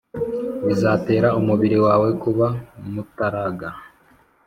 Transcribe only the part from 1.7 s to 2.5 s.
wawe kuba